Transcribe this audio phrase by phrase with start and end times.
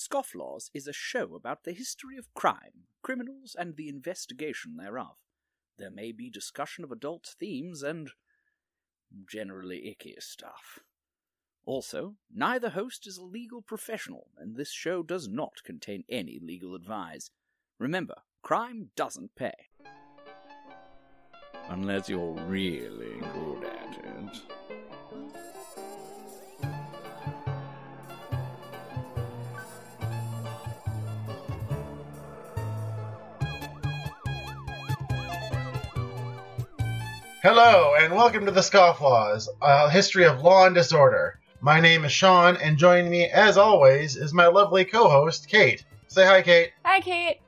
[0.00, 5.16] Scofflaws is a show about the history of crime, criminals, and the investigation thereof.
[5.76, 8.10] There may be discussion of adult themes and
[9.30, 10.78] generally icky stuff.
[11.66, 16.74] Also, neither host is a legal professional, and this show does not contain any legal
[16.74, 17.30] advice.
[17.78, 19.52] Remember, crime doesn't pay.
[21.68, 23.49] Unless you're really good
[37.42, 41.40] Hello, and welcome to the Scofflaws, a history of law and disorder.
[41.62, 45.82] My name is Sean, and joining me, as always, is my lovely co-host, Kate.
[46.08, 46.72] Say hi, Kate.
[46.84, 47.38] Hi, Kate.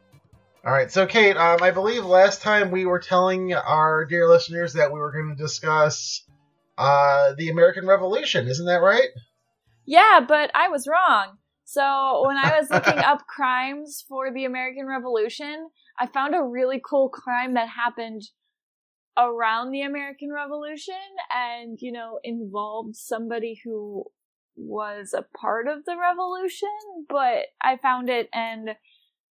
[0.64, 4.72] All right, so Kate, um, I believe last time we were telling our dear listeners
[4.72, 6.22] that we were going to discuss
[6.78, 8.48] uh, the American Revolution.
[8.48, 9.10] Isn't that right?
[9.84, 11.36] Yeah, but I was wrong.
[11.64, 16.80] So when I was looking up crimes for the American Revolution, I found a really
[16.82, 18.22] cool crime that happened
[19.16, 20.94] around the American Revolution
[21.34, 24.04] and, you know, involved somebody who
[24.56, 26.68] was a part of the revolution,
[27.08, 28.70] but I found it and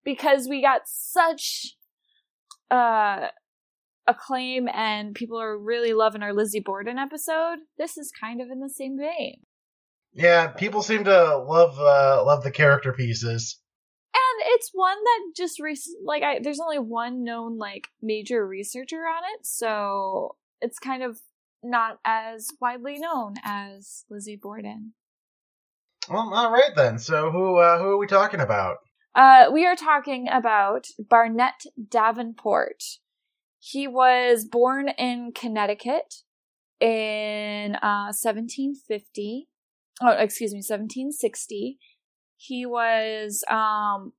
[0.04, 1.76] because we got such
[2.72, 3.28] uh
[4.08, 8.60] acclaim and people are really loving our Lizzie Borden episode, this is kind of in
[8.60, 9.42] the same vein.
[10.14, 13.60] Yeah, people seem to love uh, love the character pieces.
[14.62, 19.24] It's one that just rec- like I there's only one known like major researcher on
[19.34, 21.20] it, so it's kind of
[21.64, 24.94] not as widely known as Lizzie Borden.
[26.08, 27.00] Well, all right then.
[27.00, 28.78] So who uh, who are we talking about?
[29.16, 32.84] Uh, we are talking about Barnett Davenport.
[33.58, 36.18] He was born in Connecticut
[36.80, 39.48] in uh, 1750.
[40.04, 41.80] Oh, excuse me, 1760.
[42.38, 44.14] He was um,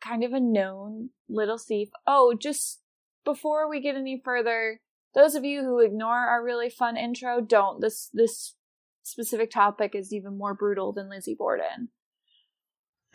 [0.00, 1.88] kind of a known little thief.
[2.06, 2.80] Oh, just
[3.24, 4.80] before we get any further,
[5.14, 7.80] those of you who ignore our really fun intro, don't.
[7.80, 8.54] This this
[9.02, 11.88] specific topic is even more brutal than Lizzie Borden.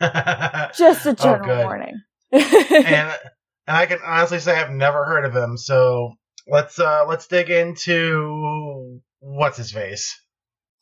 [0.00, 1.64] Just a Oh, general good.
[1.64, 2.00] warning.
[2.32, 2.44] and
[3.66, 5.56] and I can honestly say I've never heard of him.
[5.56, 6.14] So
[6.48, 10.20] let's uh let's dig into what's his face.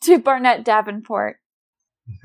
[0.05, 1.37] to Barnett Davenport.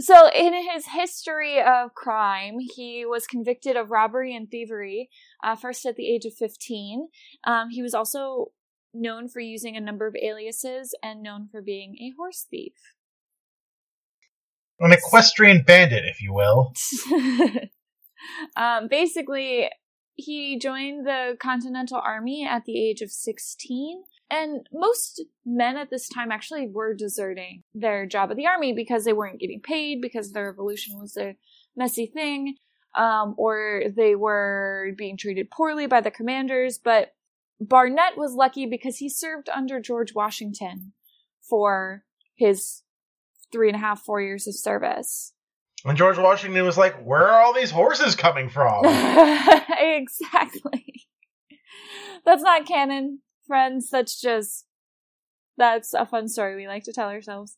[0.00, 5.10] So, in his history of crime, he was convicted of robbery and thievery,
[5.42, 7.08] uh, first at the age of 15.
[7.44, 8.52] Um, he was also
[8.94, 12.74] known for using a number of aliases and known for being a horse thief.
[14.80, 16.72] An equestrian bandit, if you will.
[18.56, 19.68] um, basically,
[20.18, 24.02] he joined the Continental Army at the age of 16.
[24.30, 29.04] And most men at this time actually were deserting their job at the army because
[29.04, 31.36] they weren't getting paid, because the revolution was a
[31.76, 32.56] messy thing,
[32.96, 36.78] um, or they were being treated poorly by the commanders.
[36.82, 37.14] But
[37.60, 40.94] Barnett was lucky because he served under George Washington
[41.48, 42.04] for
[42.34, 42.82] his
[43.52, 45.32] three and a half, four years of service.
[45.82, 48.84] When George Washington was like, "Where are all these horses coming from?"
[49.78, 51.06] exactly.
[52.24, 53.90] That's not canon, friends.
[53.90, 54.66] That's just
[55.56, 57.56] that's a fun story we like to tell ourselves.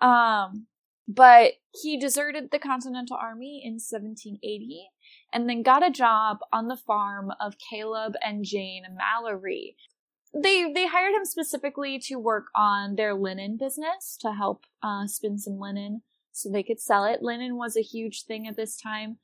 [0.00, 0.66] Um,
[1.08, 4.90] but he deserted the Continental Army in 1780
[5.32, 9.76] and then got a job on the farm of Caleb and Jane Mallory.
[10.34, 15.38] They they hired him specifically to work on their linen business to help uh, spin
[15.38, 16.02] some linen
[16.32, 17.22] so they could sell it.
[17.22, 19.18] Linen was a huge thing at this time.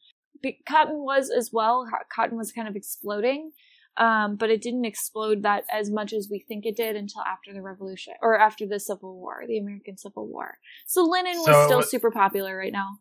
[0.69, 1.89] Cotton was as well.
[2.15, 3.53] Cotton was kind of exploding,
[3.97, 7.53] um, but it didn't explode that as much as we think it did until after
[7.55, 10.59] the Revolution or after the Civil War, the American Civil War.
[10.87, 12.99] So linen was So- still super popular right now.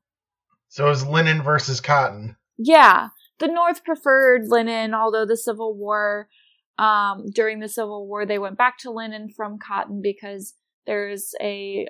[0.69, 2.37] so it was linen versus cotton.
[2.57, 3.09] Yeah,
[3.39, 6.29] the North preferred linen, although the Civil War,
[6.77, 11.87] um, during the Civil War, they went back to linen from cotton because there's a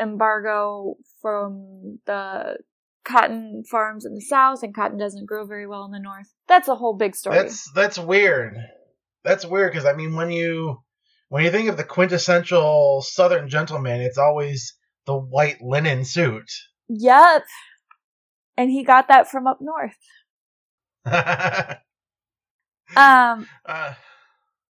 [0.00, 2.58] embargo from the
[3.04, 6.32] cotton farms in the South, and cotton doesn't grow very well in the North.
[6.48, 7.36] That's a whole big story.
[7.36, 8.56] That's that's weird.
[9.24, 10.82] That's weird because I mean, when you
[11.28, 16.50] when you think of the quintessential Southern gentleman, it's always the white linen suit.
[16.88, 17.44] Yep.
[18.56, 19.96] And he got that from up north.
[21.06, 21.74] uh,
[22.96, 23.46] Um,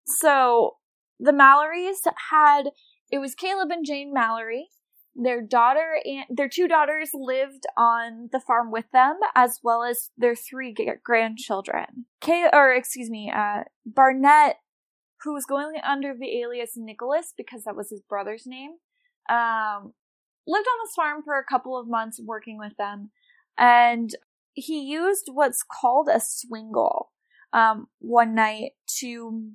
[0.04, 0.76] so
[1.20, 1.98] the Mallorys
[2.30, 2.70] had
[3.10, 4.68] it was Caleb and Jane Mallory.
[5.20, 10.10] Their daughter and their two daughters lived on the farm with them, as well as
[10.16, 12.06] their three g- grandchildren.
[12.20, 14.58] Kay, or excuse me, uh, Barnett
[15.22, 18.76] who was going under the alias Nicholas because that was his brother's name.
[19.28, 19.94] Um,
[20.46, 23.10] lived on this farm for a couple of months working with them,
[23.58, 24.14] and
[24.54, 27.12] he used what's called a swingle
[27.52, 29.50] um, one night to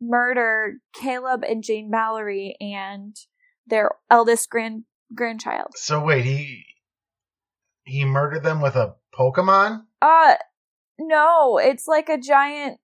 [0.00, 3.16] murder Caleb and Jane Mallory and
[3.70, 4.84] their eldest grand
[5.14, 5.72] grandchild.
[5.76, 6.64] So wait, he
[7.84, 9.84] he murdered them with a Pokemon?
[10.00, 10.34] Uh,
[10.98, 12.78] no, it's like a giant.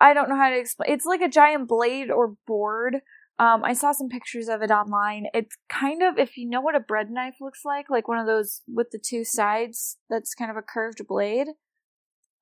[0.00, 0.92] I don't know how to explain.
[0.92, 2.98] It's like a giant blade or board.
[3.40, 5.26] Um, I saw some pictures of it online.
[5.32, 8.26] It's kind of, if you know what a bread knife looks like, like one of
[8.26, 9.96] those with the two sides.
[10.10, 11.48] That's kind of a curved blade.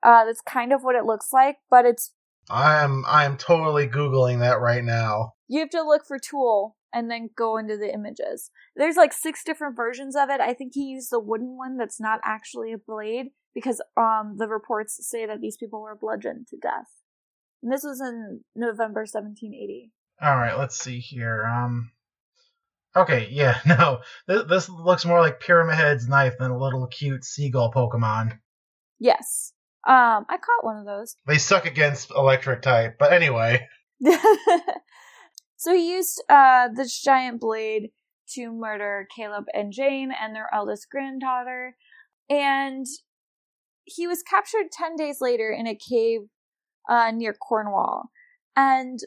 [0.02, 2.12] Uh, that's kind of what it looks like, but it's.
[2.48, 5.32] I am I am totally googling that right now.
[5.48, 8.50] You have to look for tool and then go into the images.
[8.74, 10.40] There's like six different versions of it.
[10.40, 14.48] I think he used the wooden one that's not actually a blade because um the
[14.48, 17.02] reports say that these people were bludgeoned to death.
[17.62, 19.92] And this was in November 1780.
[20.22, 21.44] All right, let's see here.
[21.44, 21.90] Um
[22.94, 24.00] Okay, yeah, no.
[24.26, 28.38] This, this looks more like Pyramid Head's knife than a little cute seagull Pokemon.
[28.98, 29.52] Yes.
[29.86, 31.16] Um I caught one of those.
[31.26, 33.66] They suck against electric type, but anyway.
[35.56, 37.90] so he used uh this giant blade
[38.34, 41.76] to murder Caleb and Jane and their eldest granddaughter.
[42.28, 42.86] And
[43.84, 46.22] he was captured 10 days later in a cave
[46.88, 48.10] uh, near Cornwall.
[48.56, 48.98] And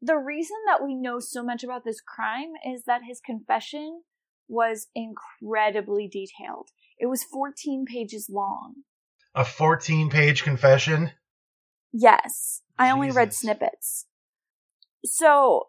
[0.00, 4.02] the reason that we know so much about this crime is that his confession
[4.48, 6.68] was incredibly detailed.
[6.98, 8.74] It was 14 pages long.
[9.34, 11.12] A 14 page confession?
[11.92, 12.62] Yes.
[12.78, 14.06] I only read snippets.
[15.04, 15.68] So,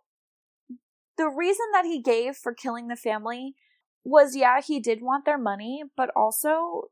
[1.18, 3.56] the reason that he gave for killing the family
[4.04, 6.83] was yeah, he did want their money, but also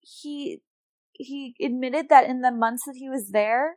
[0.00, 0.60] he
[1.12, 3.76] he admitted that in the months that he was there,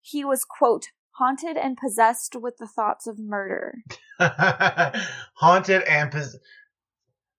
[0.00, 3.74] he was quote haunted and possessed with the thoughts of murder.
[4.18, 6.38] Haunted and pos-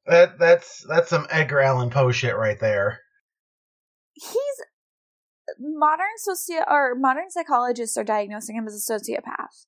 [0.05, 3.01] that that's that's some Edgar Allan Poe shit right there.
[4.13, 4.35] He's
[5.59, 9.65] modern socio or modern psychologists are diagnosing him as a sociopath.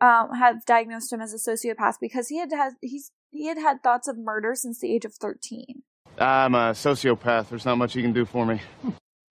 [0.00, 3.82] Um, have diagnosed him as a sociopath because he had had he's he had had
[3.82, 5.82] thoughts of murder since the age of thirteen.
[6.18, 7.50] I'm a sociopath.
[7.50, 8.60] There's not much you can do for me.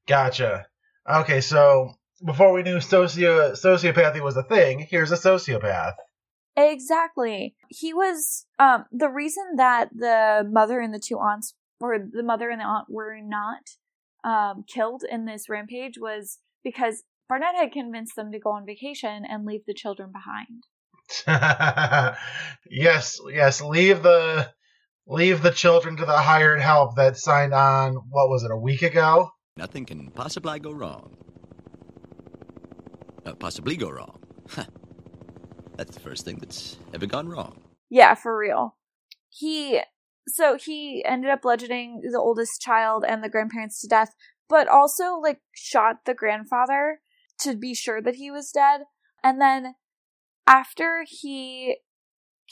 [0.08, 0.68] Gotcha.
[1.10, 1.94] Okay, so
[2.24, 5.94] before we knew socio sociopathy was a thing, here's a sociopath.
[6.56, 7.56] Exactly.
[7.70, 12.50] He was um the reason that the mother and the two aunts or the mother
[12.50, 13.78] and the aunt were not
[14.24, 19.24] um killed in this rampage was because Barnett had convinced them to go on vacation
[19.24, 20.64] and leave the children behind.
[22.70, 23.62] yes, yes.
[23.62, 24.52] Leave the
[25.08, 27.94] leave the children to the hired help that signed on.
[28.10, 28.52] What was it?
[28.52, 29.32] A week ago.
[29.56, 31.16] Nothing can possibly go wrong.
[33.26, 34.20] Uh, possibly go wrong.
[34.50, 34.66] Huh.
[35.78, 37.62] That's the first thing that's ever gone wrong.
[37.90, 38.76] Yeah, for real.
[39.30, 39.82] He
[40.28, 44.16] so he ended up bludgeoning the oldest child and the grandparents to death,
[44.48, 47.02] but also like shot the grandfather
[47.42, 48.82] to be sure that he was dead.
[49.24, 49.76] And then
[50.48, 51.78] after he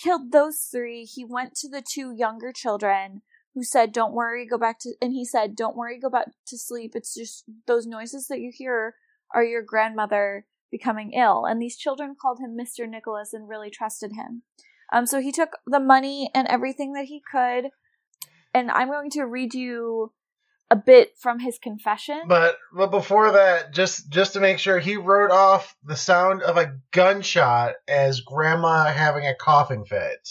[0.01, 3.22] killed those three, he went to the two younger children
[3.54, 6.57] who said, Don't worry, go back to and he said, Don't worry, go back to
[6.57, 6.92] sleep.
[6.94, 8.95] It's just those noises that you hear
[9.34, 11.45] are your grandmother becoming ill.
[11.45, 12.88] And these children called him Mr.
[12.88, 14.44] Nicholas and really trusted him.
[14.94, 17.71] Um, so he took the money and everything that he could.
[18.54, 20.14] And I'm going to read you
[20.69, 22.24] a bit from his confession.
[22.28, 26.57] But but before that, just just to make sure, he wrote off the sound of
[26.57, 30.28] a gunshot as grandma having a coughing fit.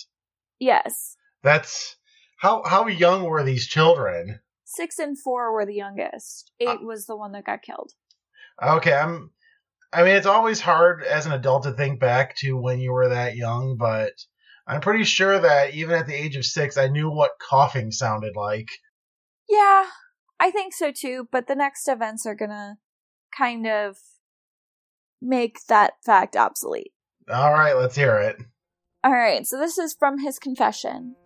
[0.59, 1.16] yes.
[1.43, 1.97] That's
[2.38, 4.40] how how young were these children?
[4.64, 6.50] Six and four were the youngest.
[6.61, 6.85] Eight ah.
[6.85, 7.93] was the one that got killed.
[8.62, 9.31] Okay, I'm.
[9.93, 13.09] I mean, it's always hard as an adult to think back to when you were
[13.09, 14.12] that young, but
[14.66, 18.35] I'm pretty sure that even at the age of six, I knew what coughing sounded
[18.35, 18.69] like.
[19.49, 19.87] Yeah,
[20.38, 22.78] I think so too, but the next events are gonna
[23.37, 23.97] kind of
[25.21, 26.93] make that fact obsolete.
[27.33, 28.37] All right, let's hear it.
[29.05, 31.16] Alright, so this is from his confession.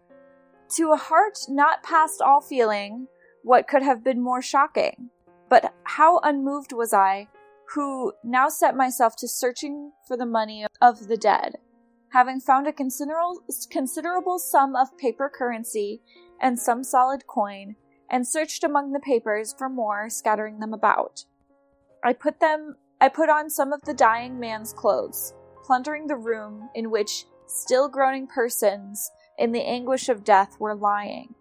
[0.76, 3.08] To a heart not past all feeling,
[3.42, 5.10] what could have been more shocking?
[5.48, 7.28] But how unmoved was I,
[7.74, 11.56] who now set myself to searching for the money of the dead,
[12.12, 16.02] having found a considerable, considerable sum of paper currency
[16.40, 17.76] and some solid coin,
[18.10, 21.24] and searched among the papers for more, scattering them about.
[22.02, 25.32] I put them I put on some of the dying man's clothes,
[25.64, 31.34] plundering the room in which still groaning persons in the anguish of death were lying.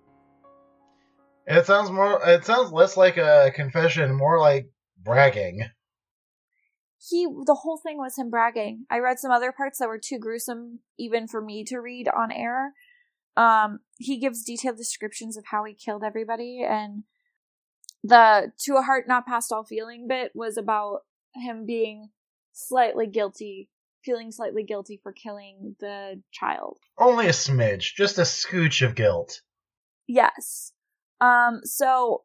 [1.46, 2.22] It sounds more.
[2.26, 4.70] It sounds less like a confession, more like
[5.04, 5.64] bragging.
[6.98, 8.86] he the whole thing was him bragging.
[8.90, 12.32] I read some other parts that were too gruesome even for me to read on
[12.32, 12.74] air.
[13.38, 17.04] Um, he gives detailed descriptions of how he killed everybody, and
[18.04, 21.02] the to a heart not past all feeling bit was about
[21.36, 22.10] him being
[22.54, 23.70] slightly guilty,
[24.04, 26.80] feeling slightly guilty for killing the child.
[26.98, 29.42] Only a smidge, just a scooch of guilt.
[30.08, 30.74] Yes.
[31.22, 32.24] Um, so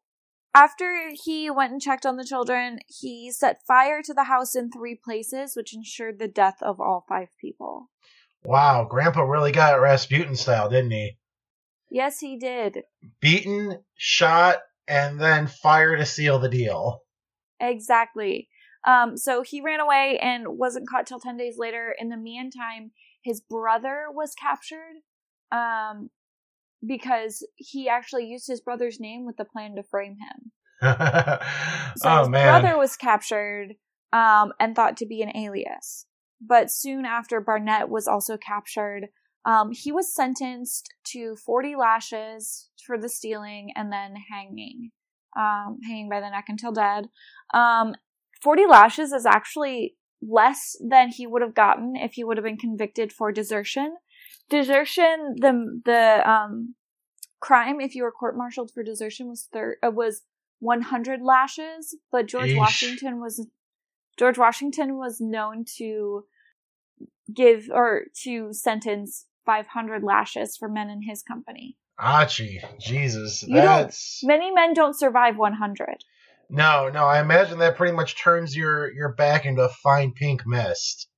[0.54, 4.70] after he went and checked on the children, he set fire to the house in
[4.70, 7.90] three places, which ensured the death of all five people.
[8.44, 11.16] Wow, Grandpa really got Rasputin style, didn't he?
[11.90, 12.82] Yes, he did.
[13.20, 17.00] Beaten, shot, and then fire to seal the deal.
[17.60, 18.48] Exactly.
[18.86, 21.94] Um, so he ran away and wasn't caught till 10 days later.
[21.98, 22.90] In the meantime,
[23.22, 24.96] his brother was captured
[25.50, 26.10] um,
[26.86, 30.52] because he actually used his brother's name with the plan to frame him.
[31.96, 32.60] So oh his man.
[32.60, 33.76] brother was captured
[34.12, 36.06] um, and thought to be an alias.
[36.40, 39.08] But soon after, Barnett was also captured.
[39.44, 44.90] Um, he was sentenced to 40 lashes for the stealing and then hanging,
[45.36, 47.08] um, hanging by the neck until dead.
[47.52, 47.94] Um,
[48.42, 52.56] 40 lashes is actually less than he would have gotten if he would have been
[52.56, 53.96] convicted for desertion.
[54.50, 56.74] Desertion, the the um,
[57.40, 60.22] crime, if you were court-martialed for desertion, was thir- uh, was
[60.60, 62.58] 100 lashes, but George Eesh.
[62.58, 63.46] Washington was
[64.18, 66.25] George Washington was known to
[67.33, 71.76] give or to sentence 500 lashes for men in his company.
[71.99, 76.04] Archie, Jesus, You that's Many men don't survive 100.
[76.50, 77.04] no, no.
[77.04, 81.09] I imagine that pretty much turns your your back into a fine pink mist.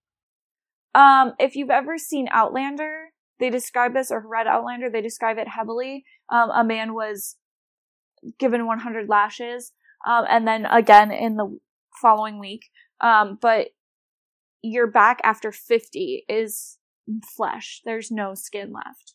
[0.94, 5.48] Um, if you've ever seen Outlander, they describe this or read Outlander, they describe it
[5.48, 6.04] heavily.
[6.30, 7.36] Um, a man was
[8.38, 9.72] given 100 lashes,
[10.06, 11.58] um, and then again in the
[12.00, 12.62] following week.
[13.00, 13.68] Um, but
[14.62, 16.78] your back after 50 is
[17.36, 17.82] flesh.
[17.84, 19.14] There's no skin left.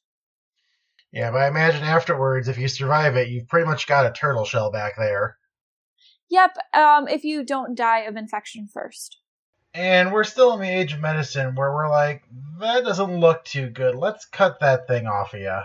[1.11, 4.45] Yeah, but I imagine afterwards, if you survive it, you've pretty much got a turtle
[4.45, 5.37] shell back there.
[6.29, 9.17] Yep, um, if you don't die of infection first.
[9.73, 12.23] And we're still in the age of medicine where we're like,
[12.59, 13.95] that doesn't look too good.
[13.95, 15.59] Let's cut that thing off of you.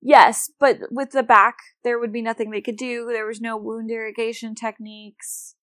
[0.00, 3.06] Yes, but with the back, there would be nothing they could do.
[3.06, 5.54] There was no wound irrigation techniques.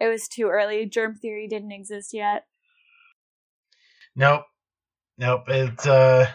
[0.00, 0.86] It was too early.
[0.86, 2.44] Germ theory didn't exist yet.
[4.14, 4.44] Nope.
[5.16, 5.44] Nope.
[5.48, 6.26] It's uh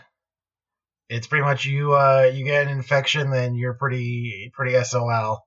[1.09, 5.45] it's pretty much you uh you get an infection then you're pretty pretty SOL.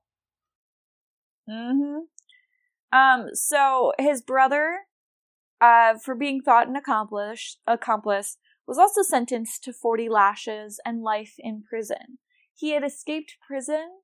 [1.49, 1.99] Mm-hmm.
[2.91, 4.79] Um, so his brother,
[5.61, 11.35] uh, for being thought an accomplice, accomplice, was also sentenced to 40 lashes and life
[11.37, 12.19] in prison.
[12.53, 13.99] He had escaped prison,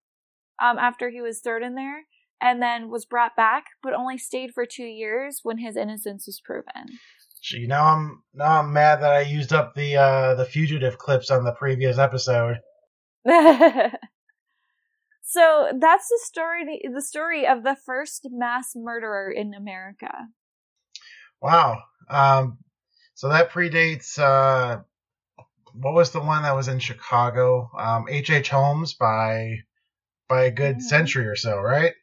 [0.61, 2.03] um, after he was thrown in there,
[2.43, 6.41] and then was brought back, but only stayed for two years when his innocence was
[6.43, 6.99] proven.
[7.41, 11.31] Gee, now I'm now I'm mad that I used up the uh the fugitive clips
[11.31, 12.57] on the previous episode.
[13.25, 13.89] so
[15.79, 20.11] that's the story the story of the first mass murderer in America.
[21.41, 21.81] Wow.
[22.09, 22.57] Um
[23.15, 24.81] so that predates uh
[25.73, 27.69] what was the one that was in Chicago?
[27.77, 28.29] Um H.
[28.29, 28.49] H.
[28.49, 29.57] Holmes by
[30.29, 30.81] by a good Mhm.
[30.81, 31.93] century or so, right?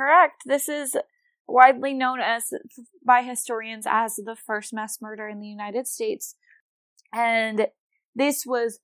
[0.00, 0.44] Correct.
[0.46, 0.96] This is
[1.46, 2.44] widely known as
[3.04, 6.36] by historians as the first mass murder in the United States.
[7.12, 7.66] And
[8.14, 8.80] this was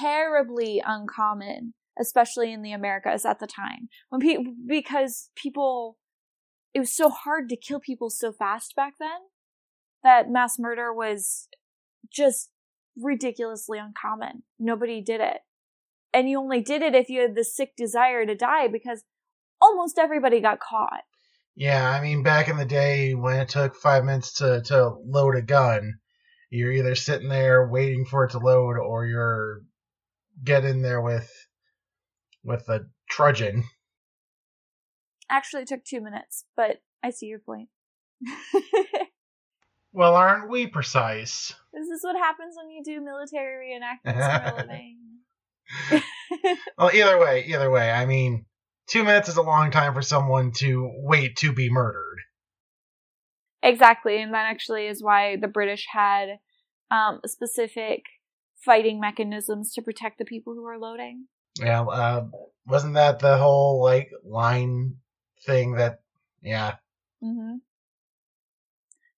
[0.00, 3.88] terribly uncommon, especially in the Americas at the time.
[4.10, 5.96] When people because people
[6.72, 9.08] it was so hard to kill people so fast back then
[10.04, 11.48] that mass murder was
[12.12, 12.50] just
[12.96, 14.44] ridiculously uncommon.
[14.56, 15.38] Nobody did it.
[16.14, 19.02] And you only did it if you had the sick desire to die because
[19.60, 21.02] almost everybody got caught.
[21.54, 25.36] Yeah, I mean, back in the day when it took five minutes to, to load
[25.36, 25.98] a gun,
[26.50, 29.62] you're either sitting there waiting for it to load or you're
[30.42, 31.30] getting there with
[32.44, 33.64] with a trudging.
[35.28, 37.68] Actually, it took two minutes, but I see your point.
[39.92, 41.54] Well, aren't we precise?
[41.72, 44.98] this is what happens when you do military reenactments for a living.
[46.76, 48.44] Well, either way, either way, I mean,
[48.88, 52.18] two minutes is a long time for someone to wait to be murdered.
[53.62, 56.38] exactly, and that actually is why the British had
[56.90, 58.04] um, specific
[58.64, 61.26] fighting mechanisms to protect the people who were loading.
[61.58, 62.26] Yeah, uh,
[62.66, 64.96] wasn't that the whole like line
[65.44, 66.00] thing that?
[66.42, 66.76] Yeah,
[67.20, 67.56] hmm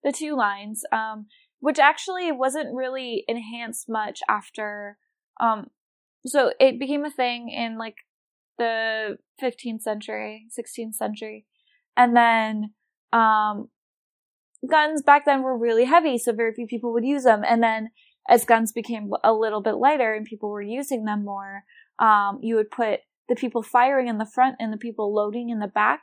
[0.02, 1.26] The two lines, um,
[1.60, 4.96] which actually wasn't really enhanced much after.
[5.38, 5.70] Um,
[6.26, 7.96] so it became a thing in like
[8.61, 11.47] the 15th century, 16th century,
[11.97, 12.75] And then,
[13.12, 13.71] um,
[14.69, 17.43] guns back then were really heavy, so very few people would use them.
[17.45, 17.90] And then
[18.29, 21.64] as guns became a little bit lighter and people were using them more,
[21.99, 25.59] um, you would put the people firing in the front and the people loading in
[25.59, 26.02] the back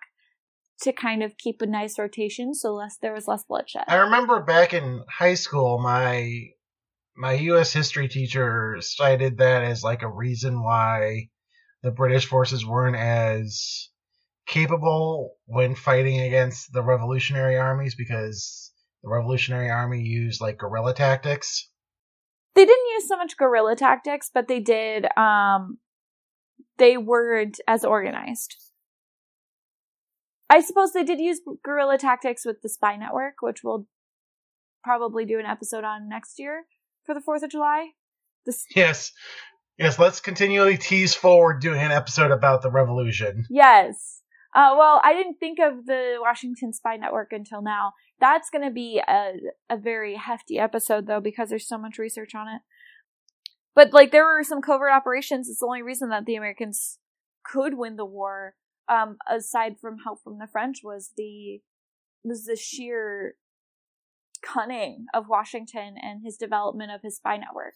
[0.82, 3.84] to kind of keep a nice rotation so less there was less bloodshed.
[3.88, 6.50] I remember back in high school, my
[7.16, 7.74] my U.S.
[7.74, 11.30] history teacher cited that as like a reason why
[11.84, 13.90] the British forces weren't as
[14.48, 18.72] capable when fighting against the Revolutionary armies because
[19.04, 21.70] the Revolutionary Army used like guerrilla tactics.
[22.56, 25.06] They didn't use so much guerrilla tactics, but they did.
[25.18, 25.78] Um,
[26.78, 28.56] they weren't as organized.
[30.50, 33.86] I suppose they did use guerrilla tactics with the spy network, which we'll
[34.84, 36.64] probably do an episode on next year
[37.06, 37.90] for the 4th of July.
[38.46, 39.12] This- Yes.
[39.78, 43.46] Yes, let's continually tease forward doing an episode about the revolution.
[43.50, 44.22] yes.
[44.56, 47.92] Uh, well, I didn't think of the Washington Spy Network until now.
[48.20, 49.34] That's going to be a,
[49.70, 52.62] a very hefty episode, though, because there's so much research on it.
[53.76, 55.48] But, like, there were some covert operations.
[55.48, 56.98] It's the only reason that the Americans
[57.46, 58.56] could win the war,
[58.90, 61.62] um, aside from help from the French, was the
[62.24, 63.36] was the sheer
[64.42, 67.76] cunning of Washington and his development of his spy network.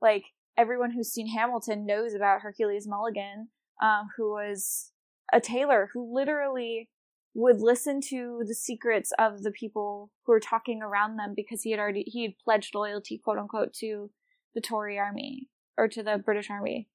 [0.00, 0.26] Like
[0.56, 3.48] everyone who's seen Hamilton knows about Hercules Mulligan,
[3.82, 4.92] um, who was
[5.32, 6.88] a tailor who literally
[7.34, 11.70] would listen to the secrets of the people who were talking around them because he
[11.70, 14.10] had already he had pledged loyalty, quote unquote, to
[14.54, 16.88] the Tory army or to the British army.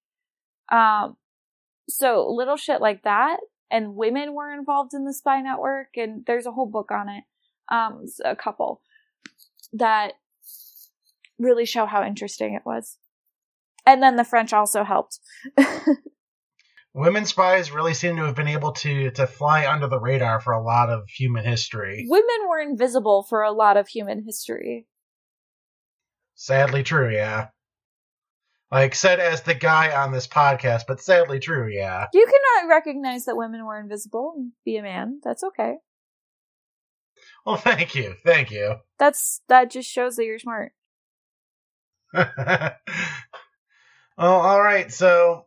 [0.71, 1.17] Um,
[1.87, 3.37] so little shit like that,
[3.69, 7.23] and women were involved in the spy network, and there's a whole book on it
[7.71, 8.81] um, a couple
[9.73, 10.13] that
[11.39, 12.97] really show how interesting it was.
[13.85, 15.19] And then the French also helped.
[16.93, 20.51] Women spies really seem to have been able to to fly under the radar for
[20.51, 22.05] a lot of human history.
[22.09, 24.87] Women were invisible for a lot of human history.
[26.35, 27.47] Sadly true, yeah.
[28.71, 32.07] Like said as the guy on this podcast, but sadly true, yeah.
[32.13, 35.19] You cannot recognize that women were invisible and be a man.
[35.23, 35.75] That's okay.
[37.45, 38.75] Well, thank you, thank you.
[38.99, 40.73] That's that just shows that you're smart.
[44.17, 44.91] oh, all right.
[44.91, 45.45] So,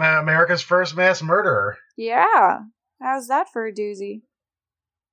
[0.00, 2.60] America's first mass murderer Yeah.
[3.00, 4.22] How's that for a doozy?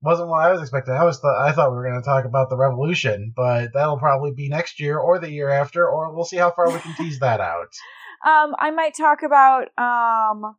[0.03, 0.93] wasn't what I was expecting.
[0.93, 3.97] I was th- I thought we were going to talk about the revolution, but that'll
[3.97, 6.93] probably be next year or the year after, or we'll see how far we can
[6.95, 7.69] tease that out.
[8.25, 10.55] Um, I might talk about um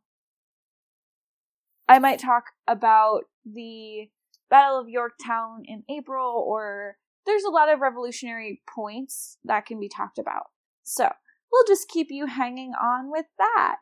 [1.89, 4.07] I might talk about the
[4.51, 9.89] Battle of Yorktown in April or there's a lot of revolutionary points that can be
[9.89, 10.43] talked about.
[10.83, 11.11] So,
[11.55, 13.79] we'll just keep you hanging on with that.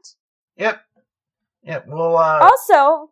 [0.58, 0.82] Yep.
[1.64, 1.86] Yep.
[1.88, 3.12] Well, uh, Also,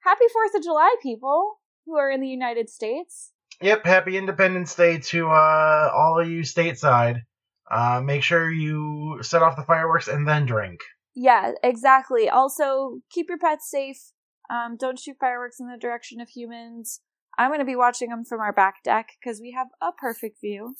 [0.00, 3.32] happy 4th of July people who are in the United States.
[3.60, 7.22] Yep, happy Independence Day to uh, all of you stateside.
[7.70, 10.80] Uh, make sure you set off the fireworks and then drink.
[11.14, 12.28] Yeah, exactly.
[12.28, 14.12] Also, keep your pets safe.
[14.50, 17.00] Um, don't shoot fireworks in the direction of humans.
[17.38, 20.40] I'm going to be watching them from our back deck because we have a perfect
[20.40, 20.74] view.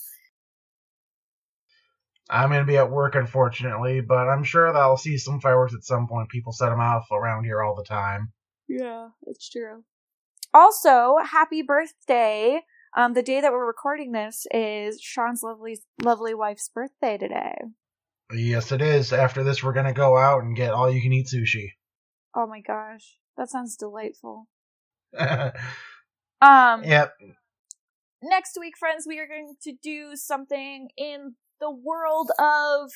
[2.31, 5.75] I'm going to be at work, unfortunately, but I'm sure that I'll see some fireworks
[5.75, 6.31] at some point.
[6.31, 8.33] People set them off around here all the time.
[8.67, 9.85] Yeah, it's true.
[10.55, 12.61] Also, happy birthday.
[12.97, 17.57] Um, the day that we're recording this is Sean's lovely, lovely wife's birthday today.
[18.33, 19.13] Yes, it is.
[19.13, 21.71] After this, we're going to go out and get all you can eat sushi.
[22.35, 24.49] Oh my gosh, that sounds delightful.
[25.19, 27.13] um, yep.
[28.23, 31.35] Next week, friends, we are going to do something in
[31.65, 32.91] the world of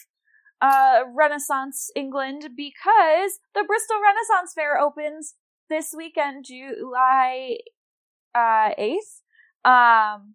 [0.61, 5.35] uh, Renaissance England because the Bristol Renaissance Fair opens
[5.70, 7.59] this weekend, July
[8.35, 9.22] uh, 8th.
[9.64, 10.35] Um,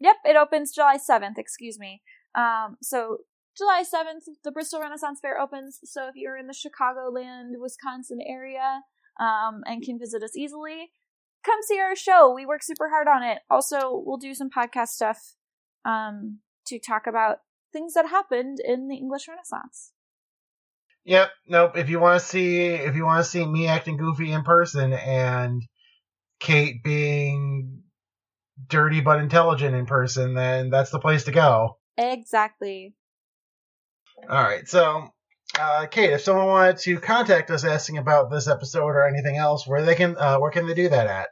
[0.00, 2.02] yep, it opens July 7th, excuse me.
[2.34, 3.18] Um, so
[3.56, 5.80] July 7th, the Bristol Renaissance Fair opens.
[5.84, 8.82] So if you're in the Chicagoland, Wisconsin area,
[9.18, 10.90] um, and can visit us easily,
[11.44, 12.32] come see our show.
[12.34, 13.38] We work super hard on it.
[13.48, 15.34] Also, we'll do some podcast stuff,
[15.84, 17.38] um, to talk about
[17.72, 19.92] things that happened in the English Renaissance.
[21.04, 21.30] Yep.
[21.46, 21.76] Nope.
[21.76, 24.92] If you want to see, if you want to see me acting goofy in person
[24.92, 25.62] and
[26.40, 27.82] Kate being
[28.68, 31.78] dirty but intelligent in person, then that's the place to go.
[31.96, 32.94] Exactly.
[34.28, 34.66] All right.
[34.66, 35.08] So,
[35.58, 39.66] uh, Kate, if someone wanted to contact us asking about this episode or anything else,
[39.66, 41.28] where they can, uh, where can they do that at?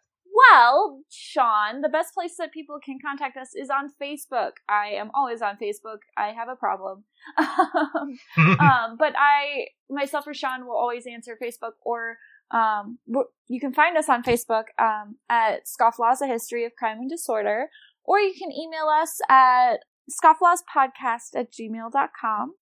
[0.51, 4.53] Well, Sean, the best place that people can contact us is on Facebook.
[4.69, 5.99] I am always on Facebook.
[6.17, 7.05] I have a problem.
[7.39, 8.19] um,
[8.61, 12.17] um, but I, myself or Sean will always answer Facebook or
[12.51, 12.99] Um,
[13.49, 17.69] you can find us on Facebook um, at Scofflaws, A History of Crime and Disorder,
[18.05, 19.79] or you can email us at
[20.11, 22.55] scofflawspodcast at gmail.com.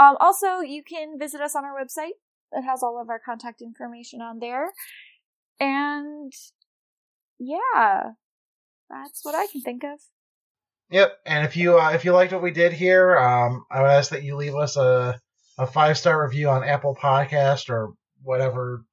[0.00, 2.16] Um, also, you can visit us on our website
[2.52, 4.72] that has all of our contact information on there.
[5.60, 6.32] And
[7.46, 8.10] yeah,
[8.90, 10.00] that's what I can think of.
[10.90, 11.12] Yep.
[11.26, 14.10] And if you uh, if you liked what we did here, um, I would ask
[14.10, 15.18] that you leave us a
[15.58, 18.84] a five star review on Apple Podcast or whatever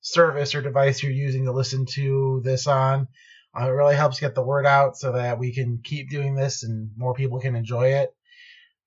[0.00, 3.08] service or device you're using to listen to this on.
[3.58, 6.62] Uh, it really helps get the word out so that we can keep doing this
[6.62, 8.10] and more people can enjoy it.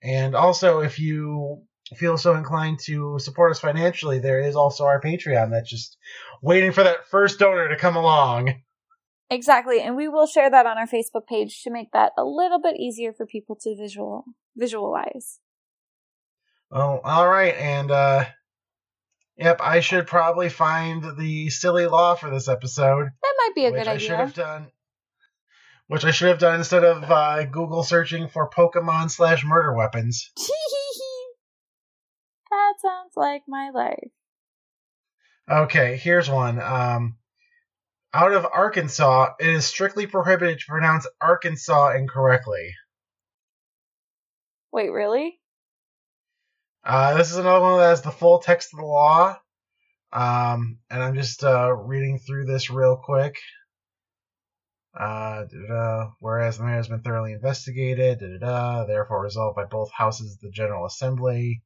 [0.02, 1.64] And also, if you
[1.96, 5.98] feel so inclined to support us financially, there is also our Patreon that's just
[6.42, 8.54] waiting for that first donor to come along.
[9.32, 12.60] Exactly, and we will share that on our Facebook page to make that a little
[12.60, 14.26] bit easier for people to visual
[14.58, 15.40] visualize.
[16.72, 18.26] Oh, all right, and uh,
[19.38, 23.72] yep, I should probably find the silly law for this episode, That might be a
[23.72, 24.26] which good I should idea.
[24.26, 24.68] have done.
[25.88, 30.32] Which I should have done instead of uh, Google searching for Pokemon slash murder weapons.
[32.52, 34.10] that sounds like my life.
[35.50, 36.62] Okay, here's one.
[36.62, 37.18] Um,
[38.14, 42.76] out of Arkansas, it is strictly prohibited to pronounce Arkansas incorrectly.
[44.72, 45.40] Wait, really?
[46.84, 49.38] Uh, this is another one that has the full text of the law.
[50.12, 53.38] Um, and I'm just uh, reading through this real quick.
[54.98, 55.46] Uh,
[56.20, 60.86] whereas the matter has been thoroughly investigated, therefore resolved by both houses of the General
[60.86, 61.62] Assembly.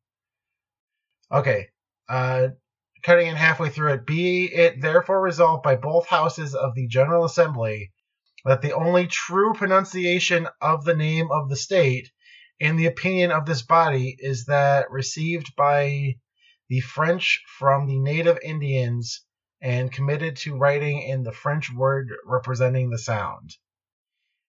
[1.31, 1.69] Okay,
[2.09, 2.49] uh,
[3.03, 7.25] cutting in halfway through it, be it therefore resolved by both houses of the General
[7.25, 7.91] Assembly
[8.45, 12.11] that the only true pronunciation of the name of the state
[12.59, 16.15] in the opinion of this body is that received by
[16.69, 19.25] the French from the native Indians
[19.61, 23.51] and committed to writing in the French word representing the sound.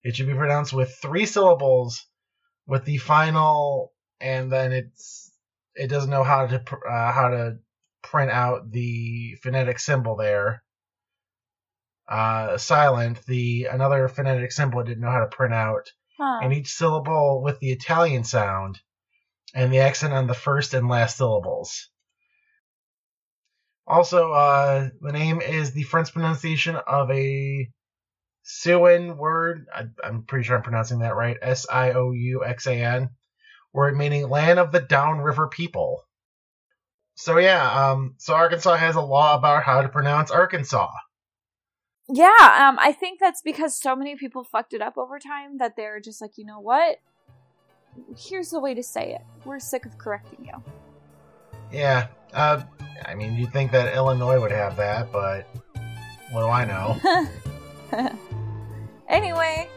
[0.03, 2.05] It should be pronounced with three syllables
[2.67, 5.33] with the final and then it's
[5.75, 7.59] it doesn't know how to uh, how to
[8.05, 10.63] print out the phonetic symbol there.
[12.07, 16.41] Uh, silent, the another phonetic symbol it didn't know how to print out Huh.
[16.43, 18.79] and each syllable with the Italian sound,
[19.53, 21.91] and the accent on the first and last syllables.
[23.87, 27.69] Also, uh, the name is the French pronunciation of a
[28.45, 29.67] Siouan word.
[29.75, 31.37] I, I'm pretty sure I'm pronouncing that right.
[31.43, 33.09] S I O U X A N,
[33.73, 36.05] word meaning land of the downriver people.
[37.15, 40.91] So yeah, um, so Arkansas has a law about how to pronounce Arkansas.
[42.09, 45.75] Yeah, um, I think that's because so many people fucked it up over time that
[45.77, 46.99] they're just like, you know what?
[48.19, 49.23] Here's the way to say it.
[49.45, 50.63] We're sick of correcting you.
[51.73, 52.63] Yeah, uh,
[53.05, 55.49] I mean, you'd think that Illinois would have that, but
[56.31, 56.99] what do I know?
[59.09, 59.69] anyway,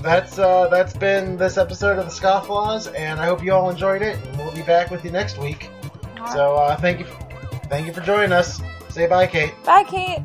[0.00, 4.02] that's uh, that's been this episode of the Scofflaws, and I hope you all enjoyed
[4.02, 4.16] it.
[4.16, 5.70] And we'll be back with you next week.
[6.28, 7.06] So uh, thank you,
[7.68, 8.60] thank you for joining us.
[8.90, 9.54] Say bye, Kate.
[9.64, 10.20] bye, Kate.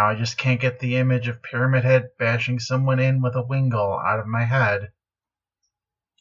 [0.00, 3.42] Now I just can't get the image of Pyramid Head bashing someone in with a
[3.42, 4.92] wingle out of my head.